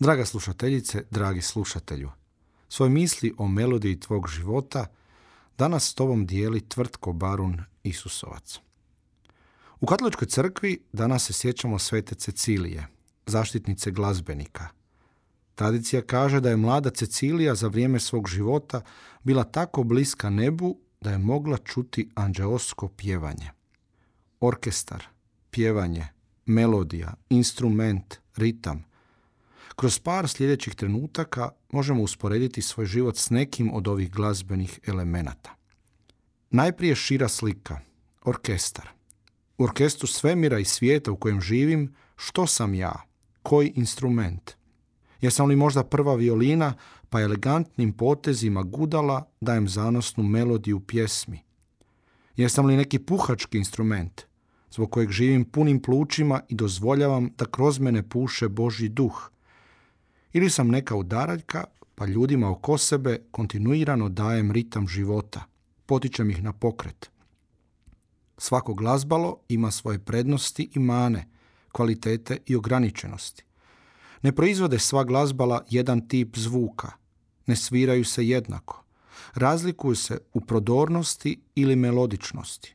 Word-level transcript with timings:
Draga 0.00 0.24
slušateljice, 0.24 1.04
dragi 1.10 1.42
slušatelju, 1.42 2.10
svoj 2.68 2.88
misli 2.90 3.34
o 3.38 3.48
melodiji 3.48 4.00
tvog 4.00 4.28
života 4.28 4.86
danas 5.58 5.88
s 5.88 5.94
tobom 5.94 6.26
dijeli 6.26 6.68
tvrtko 6.68 7.12
Barun 7.12 7.62
Isusovac. 7.82 8.58
U 9.80 9.86
katoličkoj 9.86 10.28
crkvi 10.28 10.78
danas 10.92 11.26
se 11.26 11.32
sjećamo 11.32 11.78
svete 11.78 12.14
Cecilije, 12.14 12.86
zaštitnice 13.26 13.90
glazbenika. 13.90 14.68
Tradicija 15.54 16.02
kaže 16.02 16.40
da 16.40 16.50
je 16.50 16.56
mlada 16.56 16.90
Cecilija 16.90 17.54
za 17.54 17.68
vrijeme 17.68 18.00
svog 18.00 18.28
života 18.28 18.80
bila 19.22 19.44
tako 19.44 19.82
bliska 19.82 20.30
nebu 20.30 20.78
da 21.00 21.10
je 21.10 21.18
mogla 21.18 21.56
čuti 21.56 22.10
anđeosko 22.14 22.88
pjevanje. 22.88 23.50
Orkestar, 24.40 25.04
pjevanje, 25.50 26.08
melodija, 26.46 27.14
instrument, 27.28 28.14
ritam– 28.36 28.84
kroz 29.76 29.98
par 29.98 30.28
sljedećih 30.28 30.74
trenutaka 30.74 31.50
možemo 31.72 32.02
usporediti 32.02 32.62
svoj 32.62 32.86
život 32.86 33.16
s 33.16 33.30
nekim 33.30 33.74
od 33.74 33.88
ovih 33.88 34.10
glazbenih 34.10 34.80
elemenata. 34.86 35.54
Najprije 36.50 36.94
šira 36.94 37.28
slika, 37.28 37.80
orkestar. 38.24 38.88
U 39.58 39.64
orkestru 39.64 40.06
svemira 40.06 40.58
i 40.58 40.64
svijeta 40.64 41.12
u 41.12 41.16
kojem 41.16 41.40
živim, 41.40 41.94
što 42.16 42.46
sam 42.46 42.74
ja, 42.74 43.02
koji 43.42 43.72
instrument. 43.76 44.50
Jesam 45.20 45.48
li 45.48 45.56
možda 45.56 45.84
prva 45.84 46.14
violina, 46.14 46.74
pa 47.08 47.20
elegantnim 47.20 47.92
potezima 47.92 48.62
gudala 48.62 49.30
dajem 49.40 49.68
zanosnu 49.68 50.24
melodiju 50.24 50.80
pjesmi. 50.80 51.40
Jesam 52.36 52.66
li 52.66 52.76
neki 52.76 52.98
puhački 52.98 53.58
instrument, 53.58 54.22
zbog 54.70 54.90
kojeg 54.90 55.10
živim 55.10 55.44
punim 55.44 55.82
plućima 55.82 56.40
i 56.48 56.54
dozvoljavam 56.54 57.30
da 57.38 57.44
kroz 57.44 57.78
mene 57.78 58.08
puše 58.08 58.48
Boži 58.48 58.88
duh, 58.88 59.30
ili 60.32 60.50
sam 60.50 60.68
neka 60.68 60.96
udaraljka, 60.96 61.64
pa 61.94 62.06
ljudima 62.06 62.50
oko 62.50 62.78
sebe 62.78 63.22
kontinuirano 63.30 64.08
dajem 64.08 64.52
ritam 64.52 64.88
života, 64.88 65.44
potičem 65.86 66.30
ih 66.30 66.42
na 66.42 66.52
pokret. 66.52 67.10
Svako 68.38 68.74
glazbalo 68.74 69.40
ima 69.48 69.70
svoje 69.70 69.98
prednosti 69.98 70.70
i 70.74 70.78
mane, 70.78 71.28
kvalitete 71.72 72.38
i 72.46 72.56
ograničenosti. 72.56 73.44
Ne 74.22 74.32
proizvode 74.32 74.78
sva 74.78 75.04
glazbala 75.04 75.64
jedan 75.70 76.08
tip 76.08 76.36
zvuka, 76.36 76.92
ne 77.46 77.56
sviraju 77.56 78.04
se 78.04 78.26
jednako, 78.28 78.84
razlikuju 79.34 79.94
se 79.94 80.18
u 80.32 80.40
prodornosti 80.40 81.40
ili 81.54 81.76
melodičnosti. 81.76 82.74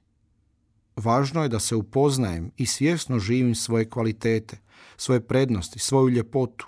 Važno 0.96 1.44
je 1.44 1.50
da 1.50 1.60
se 1.60 1.76
upoznajem 1.76 2.52
i 2.58 2.66
svjesno 2.66 3.20
živim 3.20 3.56
svoje 3.56 3.90
kvalitete, 3.90 4.58
svoje 4.98 5.22
prednosti, 5.28 5.80
svoju 5.80 6.10
ljepotu, 6.10 6.68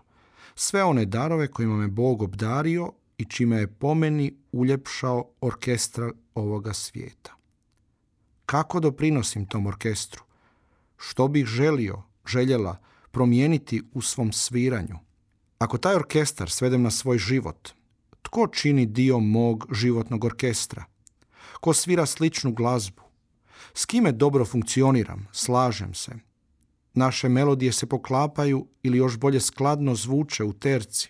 sve 0.59 0.83
one 0.83 1.05
darove 1.05 1.47
kojima 1.47 1.75
me 1.75 1.87
Bog 1.87 2.21
obdario 2.21 2.91
i 3.17 3.25
čime 3.25 3.57
je 3.57 3.67
po 3.67 3.93
meni 3.93 4.37
uljepšao 4.51 5.29
orkestra 5.41 6.11
ovoga 6.35 6.73
svijeta. 6.73 7.35
Kako 8.45 8.79
doprinosim 8.79 9.45
tom 9.45 9.67
orkestru? 9.67 10.23
Što 10.97 11.27
bih 11.27 11.45
želio, 11.45 12.01
željela 12.25 12.77
promijeniti 13.11 13.83
u 13.93 14.01
svom 14.01 14.31
sviranju? 14.31 14.95
Ako 15.59 15.77
taj 15.77 15.95
orkestar 15.95 16.49
svedem 16.49 16.81
na 16.81 16.91
svoj 16.91 17.17
život, 17.17 17.69
tko 18.21 18.47
čini 18.47 18.85
dio 18.85 19.19
mog 19.19 19.67
životnog 19.71 20.23
orkestra? 20.23 20.85
Ko 21.59 21.73
svira 21.73 22.05
sličnu 22.05 22.51
glazbu? 22.53 23.01
S 23.73 23.85
kime 23.85 24.11
dobro 24.11 24.45
funkcioniram, 24.45 25.27
slažem 25.31 25.93
se, 25.93 26.11
Naše 26.97 27.29
melodije 27.29 27.71
se 27.71 27.85
poklapaju 27.85 28.67
ili 28.83 28.97
još 28.97 29.17
bolje 29.17 29.39
skladno 29.39 29.95
zvuče 29.95 30.43
u 30.43 30.53
terci. 30.53 31.09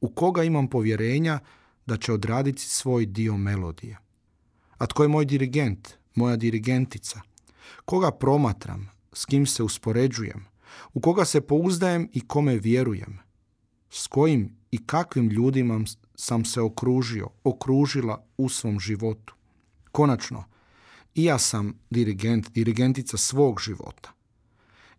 U 0.00 0.08
koga 0.08 0.44
imam 0.44 0.68
povjerenja 0.68 1.38
da 1.86 1.96
će 1.96 2.12
odraditi 2.12 2.62
svoj 2.62 3.06
dio 3.06 3.36
melodije? 3.36 3.98
A 4.78 4.86
tko 4.86 5.02
je 5.02 5.08
moj 5.08 5.24
dirigent, 5.24 5.88
moja 6.14 6.36
dirigentica? 6.36 7.20
Koga 7.84 8.10
promatram, 8.10 8.90
s 9.12 9.24
kim 9.24 9.46
se 9.46 9.62
uspoređujem? 9.62 10.44
U 10.94 11.00
koga 11.00 11.24
se 11.24 11.40
pouzdajem 11.40 12.08
i 12.12 12.20
kome 12.20 12.56
vjerujem? 12.56 13.18
S 13.90 14.06
kojim 14.06 14.56
i 14.70 14.86
kakvim 14.86 15.28
ljudima 15.28 15.80
sam 16.14 16.44
se 16.44 16.60
okružio, 16.60 17.28
okružila 17.44 18.26
u 18.36 18.48
svom 18.48 18.80
životu? 18.80 19.34
Konačno, 19.92 20.44
i 21.14 21.24
ja 21.24 21.38
sam 21.38 21.78
dirigent, 21.90 22.50
dirigentica 22.50 23.16
svog 23.16 23.60
života 23.60 24.12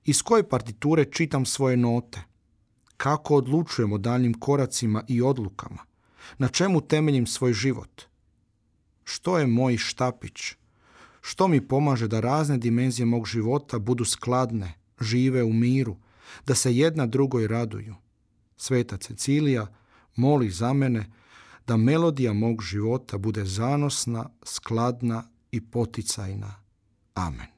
iz 0.06 0.22
koje 0.22 0.50
partiture 0.50 1.06
čitam 1.06 1.46
svoje 1.46 1.78
note, 1.78 2.22
kako 2.98 3.36
odlučujem 3.36 3.94
o 3.94 3.98
daljnim 3.98 4.34
koracima 4.34 5.04
i 5.08 5.22
odlukama, 5.22 5.84
na 6.38 6.48
čemu 6.48 6.82
temeljim 6.82 7.28
svoj 7.28 7.54
život, 7.54 8.02
što 9.04 9.40
je 9.40 9.48
moj 9.48 9.78
štapić, 9.78 10.42
što 11.22 11.48
mi 11.48 11.68
pomaže 11.68 12.08
da 12.08 12.20
razne 12.20 12.58
dimenzije 12.58 13.06
mog 13.06 13.28
života 13.28 13.80
budu 13.80 14.06
skladne, 14.06 14.74
žive 15.02 15.44
u 15.44 15.54
miru, 15.54 15.98
da 16.46 16.56
se 16.56 16.76
jedna 16.76 17.06
drugoj 17.06 17.48
raduju. 17.48 17.96
Sveta 18.58 18.98
Cecilija 18.98 19.68
moli 20.16 20.50
za 20.50 20.74
mene 20.74 21.12
da 21.68 21.78
melodija 21.78 22.34
mog 22.34 22.62
života 22.62 23.18
bude 23.18 23.46
zanosna, 23.46 24.30
skladna 24.44 25.24
i 25.52 25.62
poticajna. 25.62 26.56
Amen. 27.14 27.53